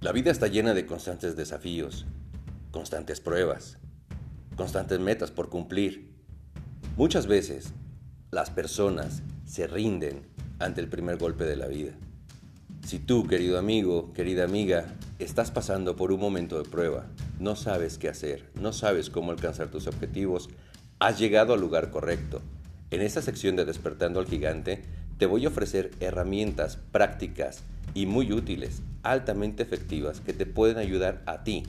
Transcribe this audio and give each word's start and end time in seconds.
La 0.00 0.12
vida 0.12 0.30
está 0.30 0.46
llena 0.46 0.72
de 0.72 0.86
constantes 0.86 1.36
desafíos, 1.36 2.06
constantes 2.70 3.20
pruebas, 3.20 3.76
constantes 4.56 4.98
metas 4.98 5.30
por 5.30 5.50
cumplir. 5.50 6.14
Muchas 6.96 7.26
veces 7.26 7.74
las 8.30 8.48
personas 8.48 9.22
se 9.44 9.66
rinden 9.66 10.22
ante 10.58 10.80
el 10.80 10.88
primer 10.88 11.18
golpe 11.18 11.44
de 11.44 11.56
la 11.56 11.66
vida. 11.66 11.92
Si 12.82 12.98
tú, 12.98 13.26
querido 13.26 13.58
amigo, 13.58 14.14
querida 14.14 14.44
amiga, 14.44 14.86
estás 15.18 15.50
pasando 15.50 15.96
por 15.96 16.12
un 16.12 16.20
momento 16.20 16.56
de 16.56 16.66
prueba, 16.66 17.04
no 17.38 17.54
sabes 17.54 17.98
qué 17.98 18.08
hacer, 18.08 18.48
no 18.54 18.72
sabes 18.72 19.10
cómo 19.10 19.32
alcanzar 19.32 19.70
tus 19.70 19.86
objetivos, 19.86 20.48
has 20.98 21.18
llegado 21.18 21.52
al 21.52 21.60
lugar 21.60 21.90
correcto. 21.90 22.40
En 22.90 23.02
esta 23.02 23.20
sección 23.20 23.54
de 23.54 23.66
Despertando 23.66 24.18
al 24.18 24.26
Gigante, 24.26 24.82
te 25.20 25.26
voy 25.26 25.44
a 25.44 25.48
ofrecer 25.48 25.90
herramientas 26.00 26.78
prácticas 26.92 27.62
y 27.92 28.06
muy 28.06 28.32
útiles, 28.32 28.80
altamente 29.02 29.62
efectivas, 29.62 30.18
que 30.22 30.32
te 30.32 30.46
pueden 30.46 30.78
ayudar 30.78 31.22
a 31.26 31.44
ti 31.44 31.64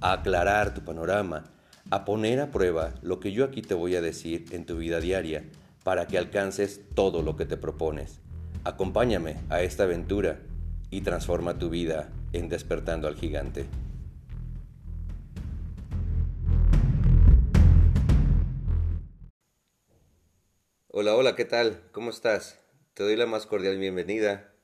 a 0.00 0.14
aclarar 0.14 0.74
tu 0.74 0.80
panorama, 0.80 1.44
a 1.90 2.04
poner 2.04 2.40
a 2.40 2.50
prueba 2.50 2.92
lo 3.00 3.20
que 3.20 3.30
yo 3.30 3.44
aquí 3.44 3.62
te 3.62 3.74
voy 3.74 3.94
a 3.94 4.00
decir 4.00 4.46
en 4.50 4.66
tu 4.66 4.78
vida 4.78 4.98
diaria 4.98 5.44
para 5.84 6.08
que 6.08 6.18
alcances 6.18 6.80
todo 6.96 7.22
lo 7.22 7.36
que 7.36 7.46
te 7.46 7.56
propones. 7.56 8.18
Acompáñame 8.64 9.36
a 9.48 9.62
esta 9.62 9.84
aventura 9.84 10.40
y 10.90 11.02
transforma 11.02 11.60
tu 11.60 11.70
vida 11.70 12.08
en 12.32 12.48
despertando 12.48 13.06
al 13.06 13.14
gigante. 13.14 13.64
Hola, 20.88 21.14
hola, 21.14 21.36
¿qué 21.36 21.44
tal? 21.44 21.80
¿Cómo 21.92 22.10
estás? 22.10 22.61
Te 22.94 23.04
doy 23.04 23.16
la 23.16 23.24
más 23.24 23.46
cordial 23.46 23.78
bienvenida 23.78 24.54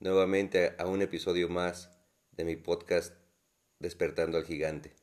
nuevamente 0.00 0.74
a 0.76 0.86
un 0.86 1.02
episodio 1.02 1.48
más 1.48 1.96
de 2.32 2.44
mi 2.44 2.56
podcast 2.56 3.14
Despertando 3.78 4.38
al 4.38 4.44
Gigante. 4.44 4.96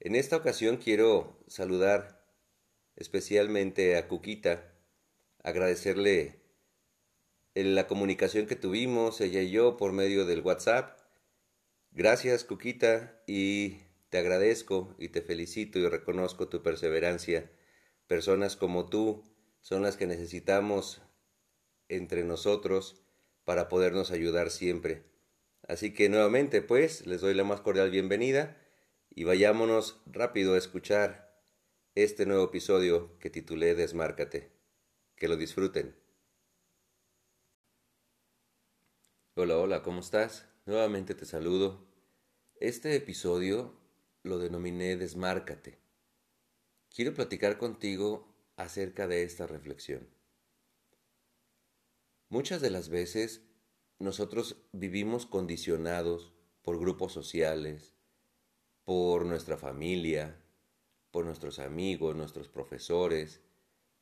En 0.00 0.16
esta 0.16 0.36
ocasión 0.36 0.78
quiero 0.78 1.38
saludar 1.46 2.26
especialmente 2.96 3.96
a 3.96 4.08
Cuquita, 4.08 4.74
agradecerle 5.44 6.42
la 7.54 7.86
comunicación 7.86 8.46
que 8.46 8.56
tuvimos 8.56 9.20
ella 9.20 9.40
y 9.40 9.52
yo 9.52 9.76
por 9.76 9.92
medio 9.92 10.26
del 10.26 10.40
WhatsApp. 10.40 10.98
Gracias 11.92 12.42
Cuquita 12.42 13.22
y 13.28 13.76
te 14.08 14.18
agradezco 14.18 14.96
y 14.98 15.10
te 15.10 15.22
felicito 15.22 15.78
y 15.78 15.86
reconozco 15.86 16.48
tu 16.48 16.64
perseverancia. 16.64 17.52
Personas 18.08 18.56
como 18.56 18.88
tú 18.88 19.22
son 19.60 19.82
las 19.82 19.96
que 19.96 20.08
necesitamos 20.08 21.00
entre 21.96 22.24
nosotros 22.24 23.02
para 23.44 23.68
podernos 23.68 24.10
ayudar 24.10 24.50
siempre. 24.50 25.04
Así 25.68 25.92
que 25.92 26.08
nuevamente, 26.08 26.62
pues, 26.62 27.06
les 27.06 27.20
doy 27.20 27.34
la 27.34 27.44
más 27.44 27.60
cordial 27.60 27.90
bienvenida 27.90 28.56
y 29.10 29.24
vayámonos 29.24 30.00
rápido 30.06 30.54
a 30.54 30.58
escuchar 30.58 31.40
este 31.94 32.26
nuevo 32.26 32.44
episodio 32.44 33.18
que 33.18 33.30
titulé 33.30 33.74
Desmárcate. 33.74 34.50
Que 35.16 35.28
lo 35.28 35.36
disfruten. 35.36 35.94
Hola, 39.34 39.58
hola, 39.58 39.82
¿cómo 39.82 40.00
estás? 40.00 40.48
Nuevamente 40.66 41.14
te 41.14 41.26
saludo. 41.26 41.86
Este 42.56 42.96
episodio 42.96 43.74
lo 44.22 44.38
denominé 44.38 44.96
Desmárcate. 44.96 45.78
Quiero 46.94 47.14
platicar 47.14 47.58
contigo 47.58 48.28
acerca 48.56 49.06
de 49.06 49.22
esta 49.22 49.46
reflexión. 49.46 50.08
Muchas 52.32 52.62
de 52.62 52.70
las 52.70 52.88
veces 52.88 53.42
nosotros 53.98 54.56
vivimos 54.72 55.26
condicionados 55.26 56.32
por 56.62 56.80
grupos 56.80 57.12
sociales, 57.12 57.92
por 58.84 59.26
nuestra 59.26 59.58
familia, 59.58 60.40
por 61.10 61.26
nuestros 61.26 61.58
amigos, 61.58 62.16
nuestros 62.16 62.48
profesores, 62.48 63.42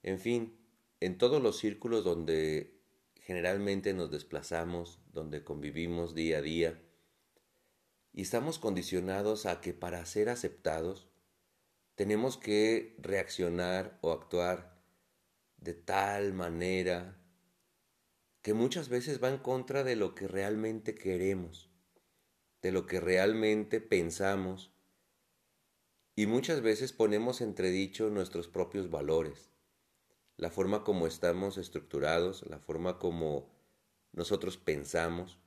en 0.05 0.21
fin, 0.21 0.57
en 1.01 1.19
todos 1.19 1.43
los 1.43 1.59
círculos 1.59 2.05
donde 2.05 2.81
generalmente 3.17 3.95
nos 3.95 4.13
desplazamos, 4.13 5.01
donde 5.13 5.43
convivimos 5.43 6.15
día 6.15 6.39
a 6.39 6.43
día, 6.43 6.81
y 8.13 8.23
estamos 8.23 8.61
condicionados 8.61 9.45
a 9.45 9.61
que 9.61 9.75
para 9.75 10.07
ser 10.07 10.29
aceptados 10.29 11.09
tenemos 11.97 12.37
que 12.37 12.95
reaccionar 13.01 13.99
o 14.03 14.13
actuar 14.13 14.81
de 15.57 15.75
tal 15.75 16.33
manera 16.33 17.20
que 18.43 18.55
muchas 18.55 18.89
veces 18.89 19.23
va 19.23 19.29
en 19.29 19.39
contra 19.39 19.85
de 19.85 19.97
lo 19.97 20.15
que 20.15 20.27
realmente 20.27 20.95
queremos, 20.95 21.71
de 22.63 22.73
lo 22.73 22.87
que 22.87 23.01
realmente 23.01 23.81
pensamos, 23.81 24.73
y 26.17 26.27
muchas 26.27 26.61
veces 26.61 26.93
ponemos 26.93 27.41
entredicho 27.41 28.11
nuestros 28.11 28.49
propios 28.49 28.91
valores, 28.91 29.51
la 30.37 30.51
forma 30.51 30.85
como 30.85 31.07
estamos 31.07 31.59
estructurados, 31.59 32.47
la 32.49 32.59
forma 32.59 32.99
como 32.99 33.51
nosotros 34.13 34.57
pensamos, 34.57 35.39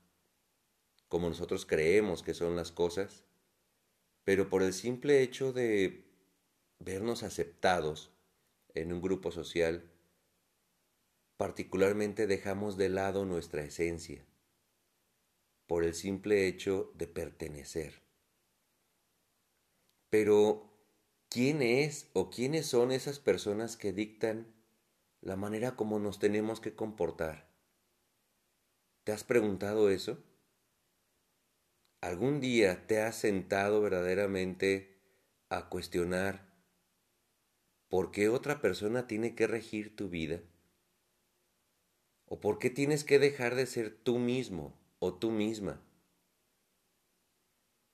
como 1.07 1.29
nosotros 1.29 1.65
creemos 1.65 2.23
que 2.23 2.33
son 2.33 2.55
las 2.55 2.71
cosas, 2.71 3.25
pero 4.23 4.49
por 4.49 4.63
el 4.63 4.73
simple 4.73 5.21
hecho 5.21 5.51
de 5.51 6.05
vernos 6.79 7.23
aceptados 7.23 8.11
en 8.73 8.93
un 8.93 9.01
grupo 9.01 9.31
social, 9.31 9.92
particularmente 11.37 12.27
dejamos 12.27 12.77
de 12.77 12.89
lado 12.89 13.25
nuestra 13.25 13.63
esencia 13.63 14.25
por 15.67 15.83
el 15.83 15.93
simple 15.93 16.47
hecho 16.47 16.91
de 16.95 17.07
pertenecer. 17.07 18.03
Pero, 20.09 20.69
¿quién 21.29 21.61
es 21.61 22.09
o 22.13 22.29
quiénes 22.29 22.67
son 22.67 22.91
esas 22.91 23.19
personas 23.19 23.77
que 23.77 23.93
dictan 23.93 24.53
la 25.21 25.35
manera 25.35 25.75
como 25.75 25.99
nos 25.99 26.19
tenemos 26.19 26.59
que 26.59 26.75
comportar? 26.75 27.49
¿Te 29.03 29.11
has 29.11 29.23
preguntado 29.23 29.89
eso? 29.89 30.23
¿Algún 32.01 32.41
día 32.41 32.85
te 32.85 33.01
has 33.01 33.15
sentado 33.15 33.81
verdaderamente 33.81 34.99
a 35.49 35.69
cuestionar 35.69 36.53
por 37.87 38.11
qué 38.11 38.29
otra 38.29 38.61
persona 38.61 39.07
tiene 39.07 39.35
que 39.35 39.47
regir 39.47 39.95
tu 39.95 40.09
vida? 40.09 40.41
¿O 42.33 42.39
por 42.39 42.57
qué 42.57 42.71
tienes 42.71 43.03
que 43.03 43.19
dejar 43.19 43.53
de 43.53 43.67
ser 43.67 43.95
tú 43.95 44.17
mismo 44.17 44.75
o 44.97 45.13
tú 45.13 45.29
misma 45.29 45.79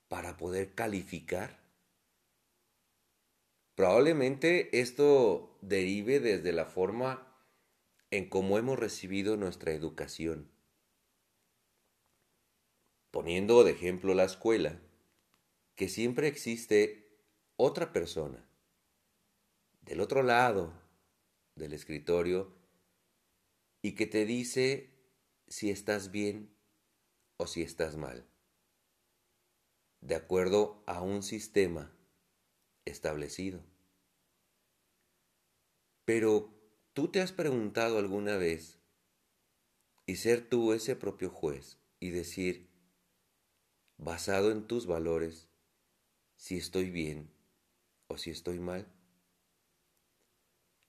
para 0.08 0.38
poder 0.38 0.74
calificar? 0.74 1.60
Probablemente 3.76 4.80
esto 4.80 5.60
derive 5.62 6.22
desde 6.22 6.54
la 6.54 6.64
forma 6.64 7.38
en 8.12 8.30
cómo 8.30 8.58
hemos 8.58 8.80
recibido 8.80 9.36
nuestra 9.36 9.74
educación. 9.74 10.50
Poniendo 13.12 13.66
de 13.66 13.72
ejemplo 13.72 14.14
la 14.14 14.24
escuela, 14.24 14.80
que 15.76 15.90
siempre 15.90 16.30
existe 16.30 17.12
otra 17.58 17.92
persona 17.92 18.48
del 19.82 20.00
otro 20.00 20.24
lado 20.24 20.72
del 21.56 21.74
escritorio 21.74 22.58
y 23.82 23.94
que 23.96 24.06
te 24.06 24.26
dice 24.26 24.92
si 25.48 25.70
estás 25.70 26.12
bien 26.12 26.56
o 27.38 27.48
si 27.48 27.62
estás 27.62 27.96
mal, 27.96 28.28
de 30.02 30.16
acuerdo 30.16 30.84
a 30.86 31.02
un 31.02 31.24
sistema 31.24 31.96
establecido. 32.86 33.64
Pero 36.06 36.54
tú 36.94 37.10
te 37.10 37.22
has 37.22 37.32
preguntado 37.32 37.98
alguna 37.98 38.38
vez 38.38 38.80
y 40.06 40.16
ser 40.16 40.50
tú 40.50 40.74
ese 40.74 40.96
propio 40.96 41.30
juez 41.30 41.78
y 42.00 42.10
decir, 42.10 42.70
basado 43.98 44.52
en 44.52 44.66
tus 44.66 44.88
valores, 44.88 45.50
si 46.36 46.58
estoy 46.58 46.90
bien 46.90 47.32
o 48.08 48.18
si 48.18 48.32
estoy 48.32 48.60
mal. 48.60 48.92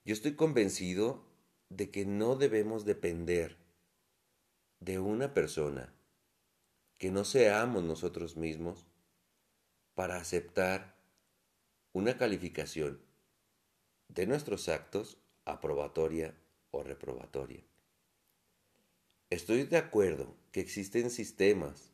Yo 0.03 0.13
estoy 0.13 0.35
convencido 0.35 1.30
de 1.75 1.89
que 1.89 2.05
no 2.05 2.35
debemos 2.35 2.83
depender 2.83 3.57
de 4.81 4.99
una 4.99 5.33
persona 5.33 5.93
que 6.97 7.11
no 7.11 7.23
seamos 7.23 7.83
nosotros 7.83 8.35
mismos 8.35 8.85
para 9.95 10.17
aceptar 10.17 10.97
una 11.93 12.17
calificación 12.17 12.99
de 14.09 14.27
nuestros 14.27 14.67
actos 14.67 15.17
aprobatoria 15.45 16.35
o 16.71 16.83
reprobatoria. 16.83 17.63
Estoy 19.29 19.63
de 19.63 19.77
acuerdo 19.77 20.35
que 20.51 20.59
existen 20.59 21.09
sistemas 21.09 21.93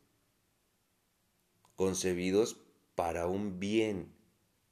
concebidos 1.76 2.60
para 2.96 3.28
un 3.28 3.60
bien 3.60 4.12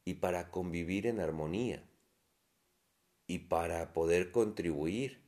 y 0.04 0.14
para 0.14 0.50
convivir 0.50 1.06
en 1.06 1.20
armonía 1.20 1.85
y 3.26 3.40
para 3.40 3.92
poder 3.92 4.30
contribuir 4.30 5.20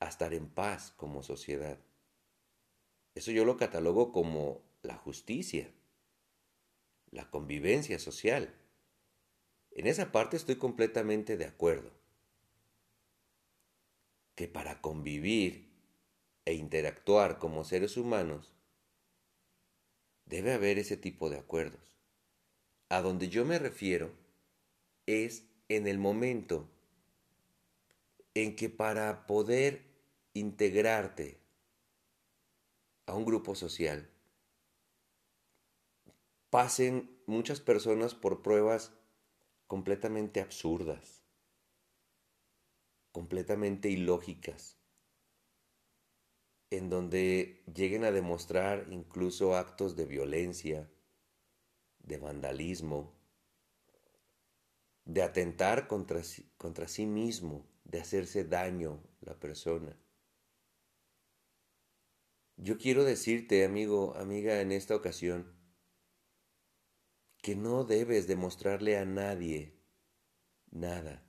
a 0.00 0.08
estar 0.08 0.34
en 0.34 0.48
paz 0.48 0.92
como 0.96 1.22
sociedad. 1.22 1.78
Eso 3.14 3.30
yo 3.30 3.44
lo 3.44 3.56
catalogo 3.56 4.12
como 4.12 4.62
la 4.82 4.96
justicia, 4.96 5.70
la 7.10 7.30
convivencia 7.30 7.98
social. 7.98 8.54
En 9.70 9.86
esa 9.86 10.10
parte 10.10 10.36
estoy 10.36 10.56
completamente 10.56 11.36
de 11.36 11.44
acuerdo. 11.44 11.90
Que 14.34 14.48
para 14.48 14.80
convivir 14.80 15.70
e 16.44 16.54
interactuar 16.54 17.38
como 17.38 17.64
seres 17.64 17.96
humanos, 17.96 18.52
debe 20.24 20.52
haber 20.52 20.78
ese 20.78 20.96
tipo 20.96 21.30
de 21.30 21.38
acuerdos. 21.38 22.00
A 22.88 23.02
donde 23.02 23.28
yo 23.28 23.44
me 23.44 23.58
refiero 23.58 24.10
es 25.06 25.44
en 25.68 25.86
el 25.86 25.98
momento 25.98 26.68
en 28.34 28.56
que 28.56 28.70
para 28.70 29.26
poder 29.26 29.84
integrarte 30.34 31.40
a 33.06 33.14
un 33.14 33.24
grupo 33.24 33.54
social, 33.54 34.10
pasen 36.50 37.10
muchas 37.26 37.60
personas 37.60 38.14
por 38.14 38.42
pruebas 38.42 38.92
completamente 39.66 40.40
absurdas, 40.40 41.22
completamente 43.10 43.90
ilógicas, 43.90 44.78
en 46.70 46.88
donde 46.88 47.62
lleguen 47.74 48.04
a 48.04 48.10
demostrar 48.10 48.86
incluso 48.90 49.56
actos 49.56 49.94
de 49.94 50.06
violencia, 50.06 50.90
de 51.98 52.16
vandalismo, 52.16 53.12
de 55.04 55.22
atentar 55.22 55.86
contra, 55.86 56.22
contra 56.56 56.88
sí 56.88 57.04
mismo, 57.06 57.66
de 57.84 58.00
hacerse 58.00 58.44
daño 58.44 59.02
la 59.20 59.38
persona. 59.38 59.96
Yo 62.56 62.78
quiero 62.78 63.04
decirte, 63.04 63.64
amigo, 63.64 64.14
amiga, 64.16 64.60
en 64.60 64.72
esta 64.72 64.94
ocasión, 64.94 65.52
que 67.38 67.56
no 67.56 67.84
debes 67.84 68.26
demostrarle 68.28 68.96
a 68.98 69.04
nadie 69.04 69.74
nada 70.70 71.26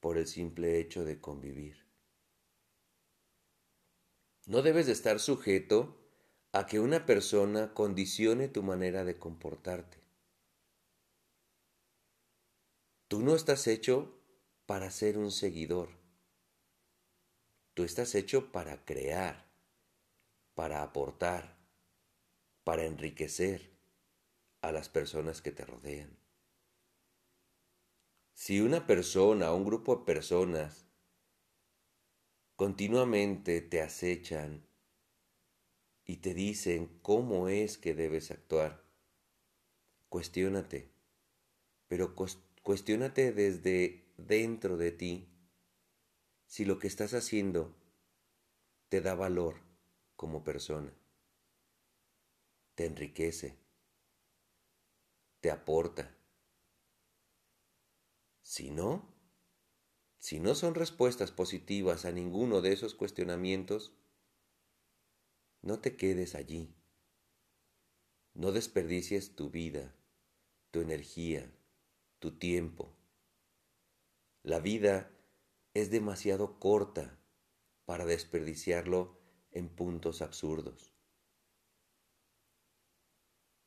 por 0.00 0.16
el 0.16 0.28
simple 0.28 0.78
hecho 0.78 1.04
de 1.04 1.20
convivir. 1.20 1.86
No 4.46 4.62
debes 4.62 4.86
de 4.86 4.92
estar 4.92 5.18
sujeto 5.18 6.00
a 6.52 6.66
que 6.66 6.78
una 6.78 7.04
persona 7.04 7.74
condicione 7.74 8.46
tu 8.48 8.62
manera 8.62 9.04
de 9.04 9.18
comportarte. 9.18 9.98
Tú 13.08 13.20
no 13.20 13.34
estás 13.34 13.66
hecho 13.66 14.15
para 14.66 14.90
ser 14.90 15.16
un 15.16 15.30
seguidor. 15.30 15.88
Tú 17.74 17.84
estás 17.84 18.14
hecho 18.14 18.50
para 18.50 18.84
crear, 18.84 19.46
para 20.54 20.82
aportar, 20.82 21.56
para 22.64 22.84
enriquecer 22.84 23.70
a 24.60 24.72
las 24.72 24.88
personas 24.88 25.40
que 25.40 25.52
te 25.52 25.64
rodean. 25.64 26.18
Si 28.34 28.60
una 28.60 28.86
persona 28.86 29.52
o 29.52 29.56
un 29.56 29.64
grupo 29.64 29.96
de 29.96 30.04
personas 30.04 30.86
continuamente 32.56 33.60
te 33.60 33.82
acechan 33.82 34.66
y 36.04 36.16
te 36.16 36.34
dicen 36.34 36.98
cómo 37.02 37.48
es 37.48 37.78
que 37.78 37.94
debes 37.94 38.30
actuar, 38.30 38.82
cuestiónate, 40.08 40.90
pero 41.88 42.14
cuestiónate 42.62 43.32
desde 43.32 44.05
dentro 44.16 44.76
de 44.76 44.92
ti 44.92 45.28
si 46.46 46.64
lo 46.64 46.78
que 46.78 46.86
estás 46.86 47.12
haciendo 47.14 47.74
te 48.88 49.00
da 49.00 49.14
valor 49.14 49.60
como 50.14 50.44
persona, 50.44 50.92
te 52.74 52.86
enriquece, 52.86 53.58
te 55.40 55.50
aporta. 55.50 56.16
Si 58.42 58.70
no, 58.70 59.14
si 60.18 60.40
no 60.40 60.54
son 60.54 60.74
respuestas 60.74 61.30
positivas 61.30 62.04
a 62.04 62.12
ninguno 62.12 62.62
de 62.62 62.72
esos 62.72 62.94
cuestionamientos, 62.94 63.92
no 65.62 65.80
te 65.80 65.96
quedes 65.96 66.34
allí. 66.34 66.74
No 68.34 68.52
desperdicies 68.52 69.34
tu 69.34 69.50
vida, 69.50 69.94
tu 70.70 70.80
energía, 70.80 71.50
tu 72.18 72.38
tiempo. 72.38 72.95
La 74.46 74.60
vida 74.60 75.10
es 75.74 75.90
demasiado 75.90 76.60
corta 76.60 77.18
para 77.84 78.04
desperdiciarlo 78.04 79.18
en 79.50 79.68
puntos 79.68 80.22
absurdos. 80.22 80.94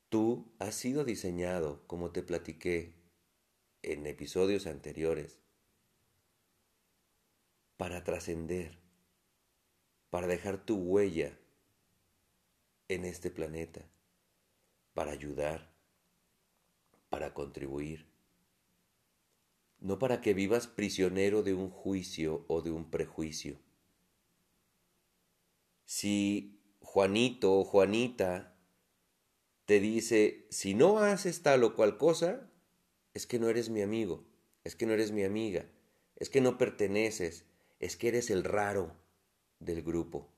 Tú 0.08 0.54
has 0.58 0.74
sido 0.74 1.04
diseñado, 1.04 1.86
como 1.86 2.12
te 2.12 2.22
platiqué 2.22 2.94
en 3.82 4.06
episodios 4.06 4.66
anteriores, 4.66 5.38
para 7.76 8.02
trascender, 8.02 8.78
para 10.08 10.28
dejar 10.28 10.64
tu 10.64 10.76
huella 10.76 11.38
en 12.88 13.04
este 13.04 13.30
planeta, 13.30 13.86
para 14.94 15.12
ayudar, 15.12 15.74
para 17.10 17.34
contribuir, 17.34 18.09
no 19.80 19.98
para 19.98 20.20
que 20.20 20.34
vivas 20.34 20.66
prisionero 20.66 21.42
de 21.42 21.54
un 21.54 21.70
juicio 21.70 22.44
o 22.48 22.62
de 22.62 22.70
un 22.70 22.90
prejuicio. 22.90 23.58
Si 25.84 26.60
Juanito 26.80 27.58
o 27.58 27.64
Juanita 27.64 28.54
te 29.64 29.80
dice, 29.80 30.46
si 30.50 30.74
no 30.74 30.98
haces 30.98 31.42
tal 31.42 31.64
o 31.64 31.74
cual 31.74 31.96
cosa, 31.96 32.50
es 33.14 33.26
que 33.26 33.38
no 33.38 33.48
eres 33.48 33.70
mi 33.70 33.82
amigo, 33.82 34.24
es 34.64 34.76
que 34.76 34.86
no 34.86 34.92
eres 34.92 35.12
mi 35.12 35.24
amiga, 35.24 35.66
es 36.16 36.28
que 36.28 36.40
no 36.40 36.58
perteneces, 36.58 37.46
es 37.78 37.96
que 37.96 38.08
eres 38.08 38.30
el 38.30 38.44
raro 38.44 38.96
del 39.58 39.82
grupo. 39.82 40.28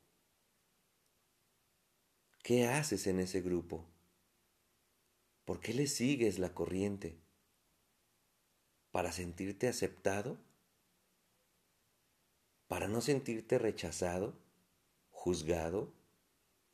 ¿Qué 2.42 2.66
haces 2.66 3.06
en 3.06 3.20
ese 3.20 3.40
grupo? 3.40 3.88
¿Por 5.44 5.60
qué 5.60 5.74
le 5.74 5.86
sigues 5.86 6.38
la 6.38 6.54
corriente? 6.54 7.21
¿Para 8.92 9.10
sentirte 9.10 9.68
aceptado? 9.68 10.38
¿Para 12.68 12.88
no 12.88 13.00
sentirte 13.00 13.58
rechazado, 13.58 14.38
juzgado, 15.10 15.94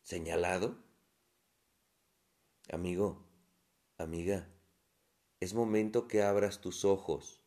señalado? 0.03 0.77
Amigo, 2.73 3.25
amiga, 3.99 4.49
es 5.39 5.55
momento 5.55 6.09
que 6.09 6.23
abras 6.23 6.61
tus 6.61 6.85
ojos, 6.85 7.41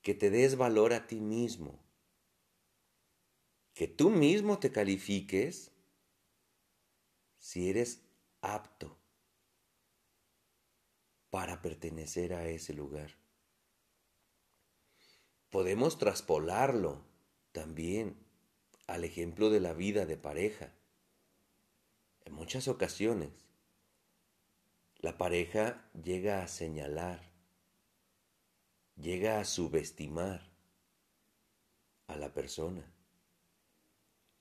que 0.00 0.14
te 0.14 0.30
des 0.30 0.56
valor 0.56 0.94
a 0.94 1.06
ti 1.06 1.20
mismo, 1.20 1.78
que 3.74 3.88
tú 3.88 4.08
mismo 4.08 4.58
te 4.58 4.72
califiques 4.72 5.70
si 7.38 7.68
eres 7.68 8.00
apto 8.40 8.99
para 11.30 11.62
pertenecer 11.62 12.34
a 12.34 12.46
ese 12.48 12.74
lugar. 12.74 13.16
Podemos 15.50 15.98
traspolarlo 15.98 17.02
también 17.52 18.16
al 18.86 19.04
ejemplo 19.04 19.50
de 19.50 19.60
la 19.60 19.72
vida 19.72 20.06
de 20.06 20.16
pareja. 20.16 20.72
En 22.24 22.34
muchas 22.34 22.68
ocasiones, 22.68 23.30
la 24.98 25.16
pareja 25.16 25.88
llega 26.02 26.42
a 26.42 26.48
señalar, 26.48 27.32
llega 28.96 29.40
a 29.40 29.44
subestimar 29.44 30.50
a 32.06 32.16
la 32.16 32.34
persona, 32.34 32.84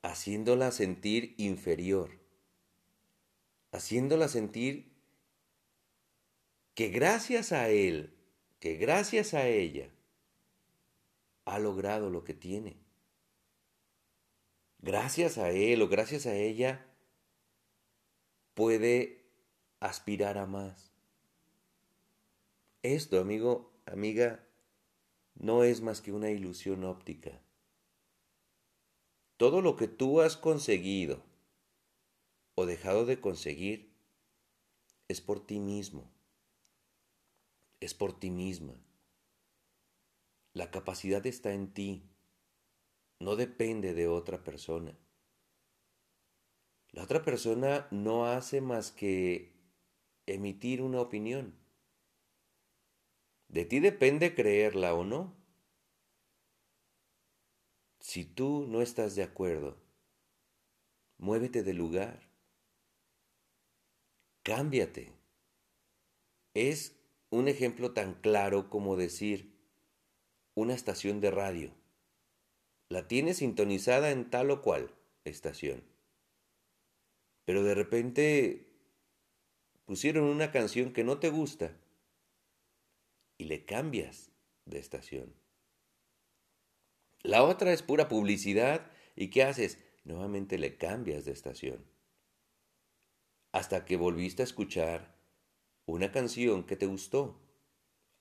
haciéndola 0.01 0.71
sentir 0.71 1.35
inferior, 1.37 2.19
haciéndola 3.71 4.27
sentir 4.27 4.98
que 6.79 6.87
gracias 6.87 7.51
a 7.51 7.67
él, 7.67 8.15
que 8.61 8.75
gracias 8.75 9.33
a 9.33 9.45
ella, 9.45 9.89
ha 11.43 11.59
logrado 11.59 12.09
lo 12.09 12.23
que 12.23 12.33
tiene. 12.33 12.77
Gracias 14.77 15.37
a 15.37 15.49
él 15.49 15.81
o 15.81 15.89
gracias 15.89 16.25
a 16.25 16.33
ella, 16.35 16.87
puede 18.53 19.25
aspirar 19.81 20.37
a 20.37 20.45
más. 20.45 20.93
Esto, 22.81 23.19
amigo, 23.19 23.73
amiga, 23.85 24.47
no 25.35 25.65
es 25.65 25.81
más 25.81 25.99
que 25.99 26.13
una 26.13 26.31
ilusión 26.31 26.85
óptica. 26.85 27.41
Todo 29.35 29.61
lo 29.61 29.75
que 29.75 29.89
tú 29.89 30.21
has 30.21 30.37
conseguido 30.37 31.21
o 32.55 32.65
dejado 32.65 33.05
de 33.05 33.19
conseguir 33.19 33.91
es 35.09 35.19
por 35.19 35.45
ti 35.45 35.59
mismo, 35.59 36.09
es 37.79 37.93
por 37.93 38.19
ti 38.19 38.31
misma. 38.31 38.73
La 40.53 40.71
capacidad 40.71 41.25
está 41.25 41.53
en 41.53 41.73
ti, 41.73 42.03
no 43.19 43.35
depende 43.35 43.93
de 43.93 44.07
otra 44.07 44.43
persona. 44.43 44.97
La 46.91 47.03
otra 47.03 47.23
persona 47.23 47.87
no 47.91 48.25
hace 48.25 48.61
más 48.61 48.91
que 48.91 49.53
emitir 50.25 50.81
una 50.81 51.01
opinión. 51.01 51.53
De 53.47 53.65
ti 53.65 53.79
depende 53.79 54.35
creerla 54.35 54.93
o 54.93 55.03
no. 55.03 55.35
Si 57.99 58.25
tú 58.25 58.65
no 58.67 58.81
estás 58.81 59.15
de 59.15 59.23
acuerdo, 59.23 59.77
muévete 61.17 61.63
del 61.63 61.77
lugar. 61.77 62.29
Cámbiate. 64.43 65.13
Es 66.53 66.98
un 67.29 67.47
ejemplo 67.47 67.93
tan 67.93 68.15
claro 68.15 68.69
como 68.69 68.95
decir 68.95 69.55
una 70.55 70.73
estación 70.73 71.21
de 71.21 71.31
radio. 71.31 71.71
La 72.89 73.07
tienes 73.07 73.37
sintonizada 73.37 74.11
en 74.11 74.29
tal 74.29 74.49
o 74.51 74.61
cual 74.61 74.95
estación. 75.23 75.83
Pero 77.45 77.63
de 77.63 77.75
repente 77.75 78.67
pusieron 79.85 80.25
una 80.25 80.51
canción 80.51 80.91
que 80.91 81.03
no 81.03 81.19
te 81.19 81.29
gusta 81.29 81.77
y 83.37 83.45
le 83.45 83.65
cambias 83.65 84.31
de 84.65 84.79
estación. 84.79 85.33
La 87.21 87.43
otra 87.43 87.73
es 87.73 87.83
pura 87.83 88.07
publicidad 88.07 88.91
y 89.15 89.29
¿qué 89.29 89.43
haces? 89.43 89.77
Nuevamente 90.03 90.57
le 90.57 90.77
cambias 90.77 91.25
de 91.25 91.31
estación. 91.31 91.85
Hasta 93.51 93.85
que 93.85 93.97
volviste 93.97 94.41
a 94.41 94.45
escuchar 94.45 95.18
una 95.89 96.11
canción 96.11 96.63
que 96.63 96.75
te 96.75 96.85
gustó. 96.85 97.39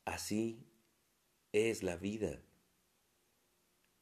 Así 0.04 0.66
es 1.52 1.82
la 1.82 1.96
vida. 1.96 2.42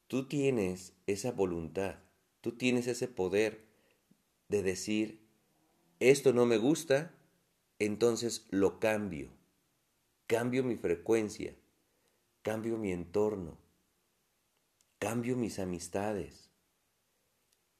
Tú 0.08 0.28
tienes 0.28 0.94
esa 1.06 1.32
voluntad, 1.32 1.99
tú 2.40 2.56
tienes 2.56 2.87
ese 2.87 3.08
poder 3.08 3.66
de 4.49 4.62
decir, 4.62 5.26
esto 5.99 6.32
no 6.32 6.46
me 6.46 6.58
gusta, 6.58 7.14
entonces 7.78 8.46
lo 8.50 8.78
cambio. 8.78 9.30
Cambio 10.28 10.62
mi 10.64 10.76
frecuencia, 10.76 11.56
cambio 12.42 12.78
mi 12.78 12.92
entorno, 12.92 13.58
cambio 14.99 15.37
mis 15.37 15.58
amistades. 15.58 16.50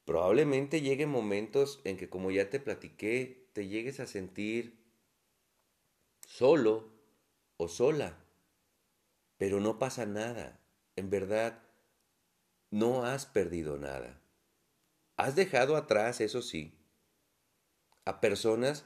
Probablemente 0.05 0.81
lleguen 0.81 1.09
momentos 1.09 1.81
en 1.83 1.97
que, 1.97 2.09
como 2.09 2.31
ya 2.31 2.49
te 2.49 2.61
platiqué, 2.61 3.49
te 3.53 3.67
llegues 3.67 3.99
a 3.99 4.07
sentir 4.07 4.86
solo 6.27 6.91
o 7.55 7.69
sola, 7.69 8.17
pero 9.37 9.59
no 9.59 9.79
pasa 9.79 10.05
nada. 10.05 10.59
En 10.95 11.09
verdad, 11.09 11.63
no 12.69 13.05
has 13.05 13.25
perdido 13.25 13.77
nada. 13.77 14.21
Has 15.15 15.35
dejado 15.35 15.77
atrás, 15.77 16.21
eso 16.21 16.41
sí, 16.41 16.77
a 18.05 18.19
personas 18.19 18.85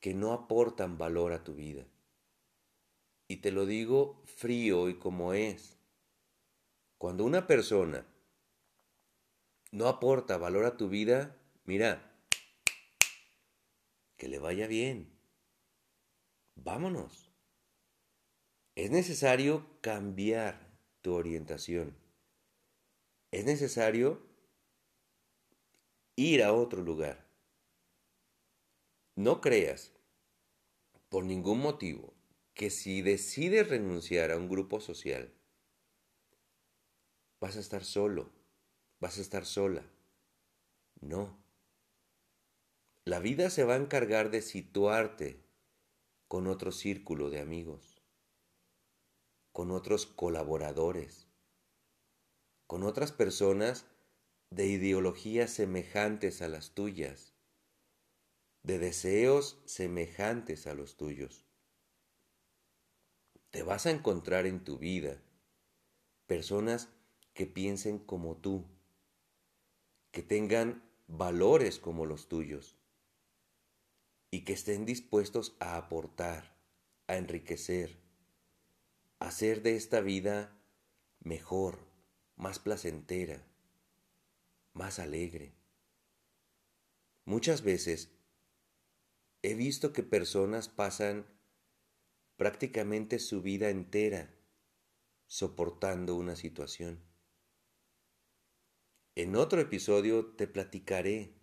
que 0.00 0.14
no 0.14 0.32
aportan 0.32 0.96
valor 0.96 1.32
a 1.32 1.44
tu 1.44 1.54
vida. 1.54 1.84
Y 3.28 3.38
te 3.38 3.50
lo 3.50 3.66
digo 3.66 4.22
frío 4.24 4.88
y 4.88 4.98
como 4.98 5.34
es. 5.34 5.76
Cuando 6.98 7.24
una 7.24 7.46
persona 7.46 8.06
no 9.72 9.88
aporta 9.88 10.38
valor 10.38 10.64
a 10.64 10.76
tu 10.76 10.88
vida, 10.88 11.36
mira, 11.64 12.16
que 14.16 14.28
le 14.28 14.38
vaya 14.38 14.66
bien. 14.68 15.15
Vámonos. 16.56 17.30
Es 18.74 18.90
necesario 18.90 19.66
cambiar 19.80 20.78
tu 21.00 21.14
orientación. 21.14 21.96
Es 23.30 23.44
necesario 23.44 24.20
ir 26.16 26.42
a 26.42 26.52
otro 26.52 26.82
lugar. 26.82 27.26
No 29.14 29.40
creas, 29.40 29.92
por 31.08 31.24
ningún 31.24 31.60
motivo, 31.60 32.12
que 32.52 32.70
si 32.70 33.00
decides 33.00 33.68
renunciar 33.68 34.30
a 34.30 34.36
un 34.36 34.48
grupo 34.48 34.80
social, 34.80 35.32
vas 37.40 37.56
a 37.56 37.60
estar 37.60 37.84
solo, 37.84 38.32
vas 38.98 39.18
a 39.18 39.20
estar 39.20 39.46
sola. 39.46 39.82
No. 41.00 41.38
La 43.04 43.20
vida 43.20 43.50
se 43.50 43.64
va 43.64 43.74
a 43.74 43.78
encargar 43.78 44.30
de 44.30 44.42
situarte 44.42 45.45
con 46.28 46.48
otro 46.48 46.72
círculo 46.72 47.30
de 47.30 47.40
amigos, 47.40 48.02
con 49.52 49.70
otros 49.70 50.06
colaboradores, 50.06 51.28
con 52.66 52.82
otras 52.82 53.12
personas 53.12 53.86
de 54.50 54.66
ideologías 54.66 55.50
semejantes 55.50 56.42
a 56.42 56.48
las 56.48 56.72
tuyas, 56.74 57.34
de 58.64 58.78
deseos 58.78 59.62
semejantes 59.66 60.66
a 60.66 60.74
los 60.74 60.96
tuyos. 60.96 61.46
Te 63.50 63.62
vas 63.62 63.86
a 63.86 63.92
encontrar 63.92 64.46
en 64.46 64.64
tu 64.64 64.78
vida 64.78 65.22
personas 66.26 66.88
que 67.34 67.46
piensen 67.46 68.00
como 68.00 68.36
tú, 68.36 68.66
que 70.10 70.24
tengan 70.24 70.82
valores 71.06 71.78
como 71.78 72.04
los 72.04 72.28
tuyos 72.28 72.76
y 74.36 74.42
que 74.44 74.52
estén 74.52 74.84
dispuestos 74.84 75.56
a 75.60 75.78
aportar, 75.78 76.54
a 77.06 77.16
enriquecer, 77.16 77.96
a 79.18 79.28
hacer 79.28 79.62
de 79.62 79.76
esta 79.76 80.02
vida 80.02 80.54
mejor, 81.20 81.78
más 82.36 82.58
placentera, 82.58 83.46
más 84.74 84.98
alegre. 84.98 85.54
Muchas 87.24 87.62
veces 87.62 88.10
he 89.40 89.54
visto 89.54 89.94
que 89.94 90.02
personas 90.02 90.68
pasan 90.68 91.24
prácticamente 92.36 93.18
su 93.18 93.40
vida 93.40 93.70
entera 93.70 94.34
soportando 95.28 96.14
una 96.14 96.36
situación. 96.36 97.02
En 99.14 99.34
otro 99.34 99.62
episodio 99.62 100.26
te 100.26 100.46
platicaré 100.46 101.35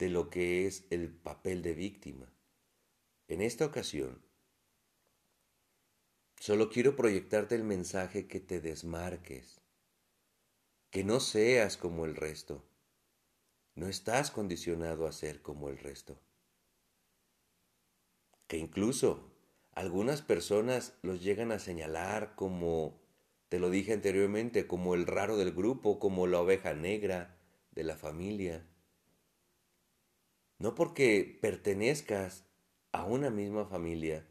de 0.00 0.08
lo 0.08 0.30
que 0.30 0.66
es 0.66 0.86
el 0.88 1.10
papel 1.10 1.60
de 1.60 1.74
víctima. 1.74 2.32
En 3.28 3.42
esta 3.42 3.66
ocasión, 3.66 4.22
solo 6.38 6.70
quiero 6.70 6.96
proyectarte 6.96 7.54
el 7.54 7.64
mensaje 7.64 8.26
que 8.26 8.40
te 8.40 8.62
desmarques, 8.62 9.60
que 10.88 11.04
no 11.04 11.20
seas 11.20 11.76
como 11.76 12.06
el 12.06 12.16
resto. 12.16 12.64
No 13.74 13.88
estás 13.88 14.30
condicionado 14.30 15.06
a 15.06 15.12
ser 15.12 15.42
como 15.42 15.68
el 15.68 15.76
resto. 15.76 16.18
Que 18.48 18.56
incluso 18.56 19.30
algunas 19.72 20.22
personas 20.22 20.94
los 21.02 21.22
llegan 21.22 21.52
a 21.52 21.58
señalar 21.58 22.34
como, 22.36 23.02
te 23.50 23.58
lo 23.58 23.68
dije 23.68 23.92
anteriormente, 23.92 24.66
como 24.66 24.94
el 24.94 25.06
raro 25.06 25.36
del 25.36 25.52
grupo, 25.52 25.98
como 25.98 26.26
la 26.26 26.40
oveja 26.40 26.72
negra 26.72 27.36
de 27.72 27.84
la 27.84 27.96
familia. 27.96 28.66
No 30.60 30.74
porque 30.74 31.38
pertenezcas 31.40 32.44
a 32.92 33.06
una 33.06 33.30
misma 33.30 33.64
familia, 33.64 34.28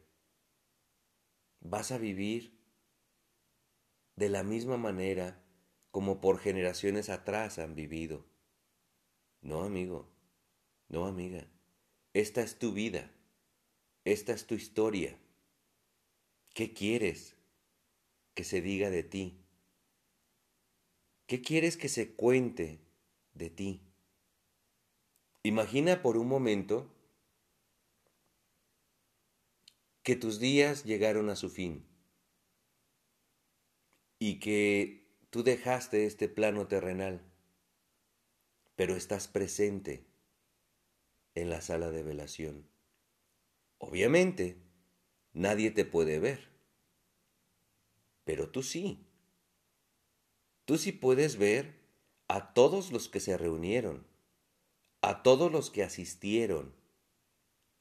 vas 1.59 1.91
a 1.91 1.98
vivir 1.98 2.55
de 4.15 4.29
la 4.29 4.43
misma 4.43 4.77
manera 4.77 5.43
como 5.89 6.21
por 6.21 6.38
generaciones 6.38 7.09
atrás 7.09 7.57
han 7.57 7.74
vivido. 7.74 8.27
No, 9.41 9.63
amigo, 9.63 10.07
no, 10.88 11.07
amiga, 11.07 11.48
esta 12.13 12.43
es 12.43 12.59
tu 12.59 12.74
vida, 12.74 13.12
esta 14.05 14.31
es 14.31 14.45
tu 14.45 14.53
historia. 14.53 15.17
¿Qué 16.53 16.74
quieres 16.74 17.38
que 18.36 18.43
se 18.43 18.62
diga 18.62 18.91
de 18.91 19.01
ti? 19.01 19.43
¿Qué 21.25 21.41
quieres 21.41 21.75
que 21.75 21.89
se 21.89 22.15
cuente 22.15 22.86
de 23.33 23.50
ti? 23.50 23.88
Imagina 25.43 26.01
por 26.01 26.17
un 26.17 26.27
momento 26.27 26.91
que 30.03 30.15
tus 30.15 30.39
días 30.39 30.84
llegaron 30.84 31.29
a 31.29 31.36
su 31.36 31.50
fin 31.50 31.86
y 34.19 34.39
que 34.39 35.08
tú 35.29 35.43
dejaste 35.43 36.05
este 36.05 36.27
plano 36.27 36.67
terrenal, 36.67 37.22
pero 38.75 38.96
estás 38.96 39.27
presente 39.27 40.05
en 41.36 41.50
la 41.50 41.62
sala 41.62 41.89
de 41.89 42.03
velación. 42.03 42.69
Obviamente, 43.77 44.69
Nadie 45.34 45.72
te 45.72 45.86
puede 45.86 46.19
ver. 46.19 46.50
Pero 48.24 48.50
tú 48.50 48.63
sí. 48.63 49.08
Tú 50.65 50.77
sí 50.77 50.91
puedes 50.91 51.38
ver 51.38 51.79
a 52.27 52.53
todos 52.53 52.91
los 52.91 53.10
que 53.10 53.19
se 53.19 53.38
reunieron, 53.38 54.05
a 55.01 55.24
todos 55.24 55.51
los 55.51 55.70
que 55.70 55.84
asistieron 55.84 56.74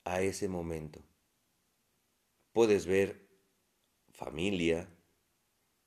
a 0.05 0.21
ese 0.21 0.49
momento. 0.49 1.03
Puedes 2.53 2.87
ver 2.87 3.29
familia, 4.11 4.89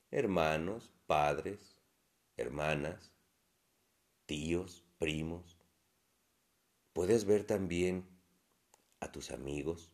hermanos, 0.10 0.94
padres, 1.08 1.78
hermanas, 2.38 3.12
tíos, 4.26 4.86
primos. 4.98 5.58
puedes 6.94 7.26
ver 7.26 7.46
también 7.46 8.06
a 9.00 9.12
tus 9.12 9.32
amigos. 9.32 9.92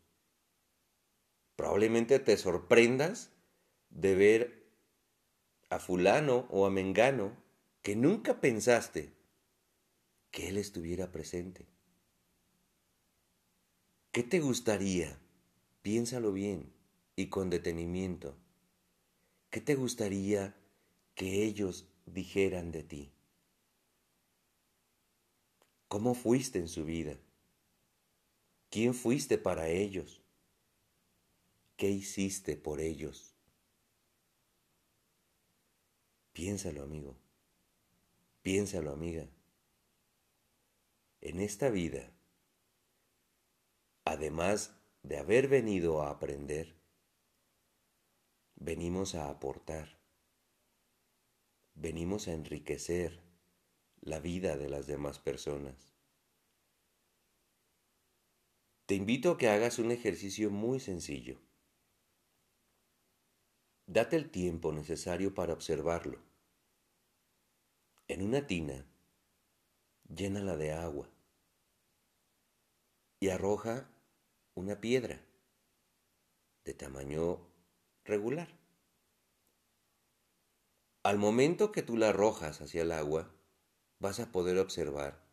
Probablemente 1.56 2.20
te 2.20 2.38
sorprendas 2.38 3.32
de 3.90 4.16
ver 4.16 4.72
a 5.70 5.80
fulano 5.80 6.48
o 6.50 6.66
a 6.66 6.70
mengano 6.70 7.38
que 7.82 7.96
nunca 7.96 8.42
pensaste 8.42 9.17
que 10.32 10.50
él 10.50 10.58
estuviera 10.58 11.12
presente. 11.12 11.66
¿Qué 14.12 14.24
te 14.24 14.40
gustaría? 14.40 15.20
Piénsalo 15.82 16.34
bien 16.34 16.74
y 17.16 17.28
con 17.28 17.50
detenimiento. 17.50 18.36
¿Qué 19.50 19.62
te 19.62 19.76
gustaría 19.76 20.56
que 21.16 21.44
ellos 21.44 21.88
dijeran 22.06 22.72
de 22.72 22.84
ti? 22.84 23.12
¿Cómo 25.88 26.16
fuiste 26.16 26.60
en 26.60 26.68
su 26.68 26.84
vida? 26.84 27.18
¿Quién 28.70 28.94
fuiste 28.94 29.38
para 29.38 29.70
ellos? 29.70 30.22
¿Qué 31.78 31.90
hiciste 31.90 32.58
por 32.58 32.82
ellos? 32.82 33.36
Piénsalo, 36.34 36.84
amigo. 36.84 37.16
Piénsalo, 38.42 38.92
amiga. 38.92 39.30
En 41.22 41.40
esta 41.40 41.70
vida, 41.70 42.12
además 44.06 44.80
de 45.02 45.18
haber 45.18 45.48
venido 45.48 46.04
a 46.04 46.12
aprender, 46.12 46.76
venimos 48.56 49.16
a 49.16 49.30
aportar, 49.30 50.00
venimos 51.74 52.28
a 52.28 52.34
enriquecer 52.34 53.24
la 54.02 54.20
vida 54.20 54.58
de 54.58 54.70
las 54.70 54.86
demás 54.86 55.18
personas. 55.18 55.94
Te 58.86 58.96
invito 58.96 59.32
a 59.32 59.38
que 59.38 59.50
hagas 59.50 59.80
un 59.80 59.92
ejercicio 59.92 60.50
muy 60.52 60.80
sencillo. 60.80 61.42
Date 63.88 64.16
el 64.16 64.30
tiempo 64.30 64.72
necesario 64.72 65.34
para 65.34 65.54
observarlo. 65.54 66.22
En 68.08 68.22
una 68.22 68.48
tina, 68.48 68.86
llénala 70.10 70.58
de 70.58 70.74
agua 70.74 71.10
y 73.20 73.30
arroja 73.30 73.90
una 74.56 74.80
piedra 74.80 75.20
de 76.64 76.74
tamaño 76.74 77.40
regular. 78.04 78.48
Al 81.04 81.18
momento 81.18 81.72
que 81.72 81.84
tú 81.84 81.98
la 81.98 82.10
arrojas 82.10 82.62
hacia 82.62 82.82
el 82.82 82.92
agua, 82.92 83.34
vas 84.00 84.20
a 84.20 84.32
poder 84.32 84.58
observar 84.58 85.24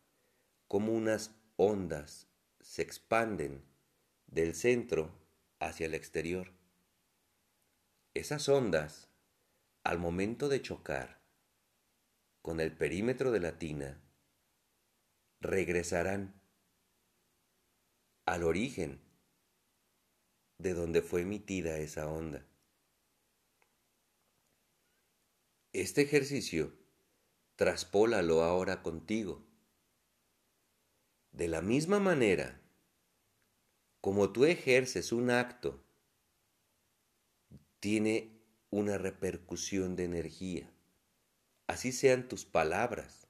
cómo 0.67 0.93
unas 0.93 1.35
ondas 1.57 2.27
se 2.61 2.81
expanden 2.81 3.63
del 4.27 4.55
centro 4.55 5.11
hacia 5.59 5.85
el 5.85 5.93
exterior. 5.93 6.51
Esas 8.13 8.47
ondas, 8.47 9.09
al 9.83 9.99
momento 9.99 10.47
de 10.49 10.61
chocar 10.61 11.21
con 12.41 12.59
el 12.59 12.71
perímetro 12.71 13.31
de 13.31 13.39
la 13.39 13.59
tina, 13.59 14.01
regresarán 15.45 16.39
al 18.25 18.43
origen 18.43 19.01
de 20.57 20.73
donde 20.73 21.01
fue 21.01 21.21
emitida 21.21 21.77
esa 21.77 22.07
onda. 22.07 22.45
Este 25.73 26.01
ejercicio 26.01 26.73
traspólalo 27.55 28.43
ahora 28.43 28.81
contigo. 28.81 29.45
De 31.31 31.47
la 31.47 31.61
misma 31.61 31.99
manera 31.99 32.61
como 34.05 34.31
tú 34.31 34.45
ejerces 34.45 35.11
un 35.11 35.31
acto, 35.31 35.83
tiene 37.79 38.39
una 38.69 38.99
repercusión 38.99 39.95
de 39.95 40.03
energía. 40.03 40.71
Así 41.65 41.91
sean 41.91 42.27
tus 42.27 42.45
palabras. 42.45 43.24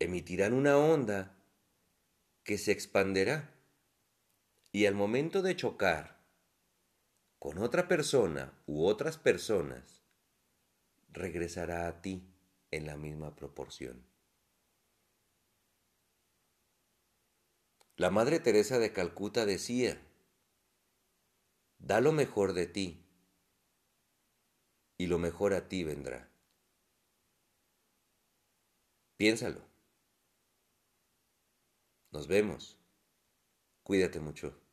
Emitirán 0.00 0.52
una 0.52 0.76
onda 0.78 1.34
que 2.44 2.56
se 2.56 2.70
expanderá 2.70 3.52
y 4.70 4.86
al 4.86 4.94
momento 4.94 5.42
de 5.42 5.56
chocar 5.56 6.18
con 7.38 7.58
otra 7.58 7.88
persona 7.88 8.52
u 8.66 8.84
otras 8.84 9.18
personas, 9.18 10.02
regresará 11.10 11.88
a 11.88 12.00
ti 12.00 12.22
en 12.70 12.86
la 12.86 12.96
misma 12.96 13.34
proporción. 13.34 14.04
La 17.96 18.10
Madre 18.10 18.38
Teresa 18.38 18.78
de 18.78 18.92
Calcuta 18.92 19.46
decía, 19.46 20.00
da 21.78 22.00
lo 22.00 22.12
mejor 22.12 22.52
de 22.52 22.66
ti 22.66 23.04
y 24.96 25.06
lo 25.08 25.18
mejor 25.18 25.54
a 25.54 25.68
ti 25.68 25.82
vendrá. 25.82 26.28
Piénsalo. 29.16 29.67
Nos 32.12 32.26
vemos. 32.26 32.78
Cuídate 33.82 34.20
mucho. 34.20 34.67